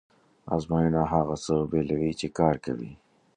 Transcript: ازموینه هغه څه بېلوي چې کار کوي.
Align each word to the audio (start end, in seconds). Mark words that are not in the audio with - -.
ازموینه 0.55 1.01
هغه 1.13 1.35
څه 1.45 1.55
بېلوي 1.71 2.11
چې 2.19 2.27
کار 2.37 2.55
کوي. 2.65 2.91